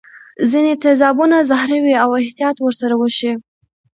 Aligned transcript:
ځیني 0.51 0.73
تیزابونه 0.83 1.37
زهري 1.49 1.79
وي 1.81 1.95
او 2.03 2.09
احتیاط 2.21 2.57
ور 2.61 2.73
سره 2.81 2.93
وشي. 3.01 3.31